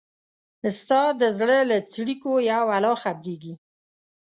[0.79, 3.53] ستا د زړه له څړیکو یو الله خبریږي